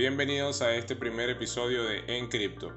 [0.00, 2.72] Bienvenidos a este primer episodio de En Cripto.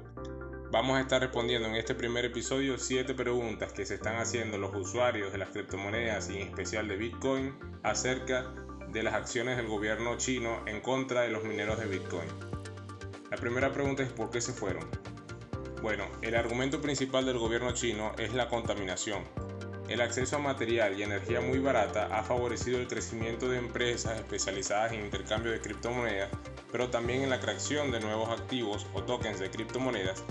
[0.70, 4.76] Vamos a estar respondiendo en este primer episodio 7 preguntas que se están haciendo los
[4.76, 8.52] usuarios de las criptomonedas y en especial de Bitcoin acerca
[8.92, 12.28] de las acciones del gobierno chino en contra de los mineros de Bitcoin.
[13.30, 14.86] La primera pregunta es ¿por qué se fueron?
[15.80, 19.24] Bueno, el argumento principal del gobierno chino es la contaminación.
[19.88, 24.92] El acceso a material y energía muy barata ha favorecido el crecimiento de empresas especializadas
[24.92, 26.30] en intercambio de criptomonedas,
[26.72, 30.24] pero también en la creación de nuevos activos o tokens de criptomonedas,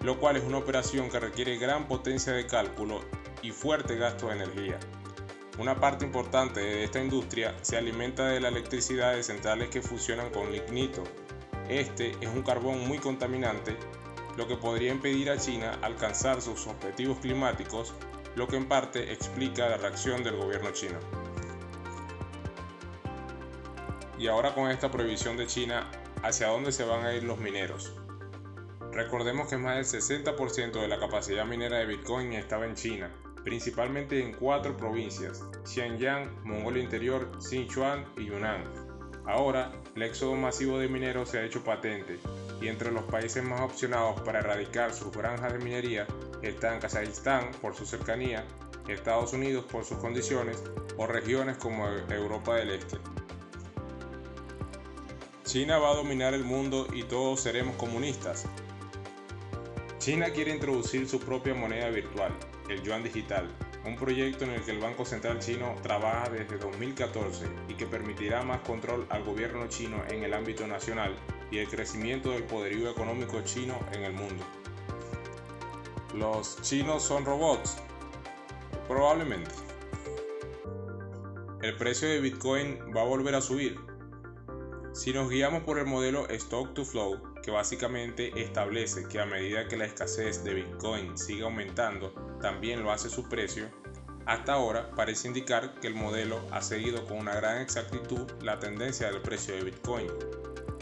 [0.00, 3.02] lo cual es una operación que requiere gran potencia de cálculo
[3.42, 4.78] y fuerte gasto de energía.
[5.58, 10.30] Una parte importante de esta industria se alimenta de la electricidad de centrales que funcionan
[10.30, 11.04] con lignito.
[11.68, 13.76] Este es un carbón muy contaminante,
[14.36, 17.94] lo que podría impedir a China alcanzar sus objetivos climáticos,
[18.36, 20.98] lo que en parte explica la reacción del gobierno chino.
[24.18, 25.90] Y ahora con esta prohibición de China,
[26.22, 27.94] ¿hacia dónde se van a ir los mineros?
[28.92, 33.10] Recordemos que más del 60% de la capacidad minera de Bitcoin estaba en China,
[33.42, 38.64] principalmente en cuatro provincias, Xinjiang, Mongolia Interior, Sichuan y Yunnan.
[39.26, 42.18] Ahora, el éxodo masivo de mineros se ha hecho patente
[42.66, 46.04] y entre los países más opcionados para erradicar sus granjas de minería
[46.42, 48.44] están Kazajistán por su cercanía,
[48.88, 50.64] Estados Unidos por sus condiciones
[50.96, 52.98] o regiones como Europa del Este.
[55.44, 58.46] China va a dominar el mundo y todos seremos comunistas.
[59.98, 62.32] China quiere introducir su propia moneda virtual,
[62.68, 63.48] el yuan digital,
[63.84, 68.42] un proyecto en el que el Banco Central chino trabaja desde 2014 y que permitirá
[68.42, 71.14] más control al gobierno chino en el ámbito nacional
[71.50, 74.44] y el crecimiento del poderío económico chino en el mundo.
[76.14, 77.76] ¿Los chinos son robots?
[78.88, 79.50] Probablemente.
[81.62, 83.78] ¿El precio de Bitcoin va a volver a subir?
[84.92, 89.68] Si nos guiamos por el modelo Stock to Flow, que básicamente establece que a medida
[89.68, 93.68] que la escasez de Bitcoin siga aumentando, también lo hace su precio,
[94.26, 99.10] hasta ahora parece indicar que el modelo ha seguido con una gran exactitud la tendencia
[99.10, 100.08] del precio de Bitcoin.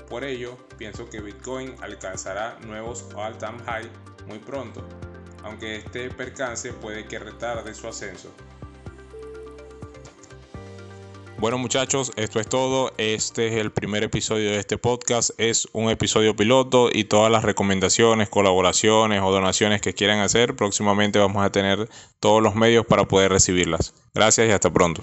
[0.08, 3.90] Por ello, pienso que Bitcoin alcanzará nuevos all-time high
[4.26, 4.86] muy pronto,
[5.42, 8.30] aunque este percance puede que retarde su ascenso.
[11.44, 12.92] Bueno muchachos, esto es todo.
[12.96, 15.30] Este es el primer episodio de este podcast.
[15.36, 21.18] Es un episodio piloto y todas las recomendaciones, colaboraciones o donaciones que quieran hacer, próximamente
[21.18, 21.88] vamos a tener
[22.18, 23.92] todos los medios para poder recibirlas.
[24.14, 25.02] Gracias y hasta pronto.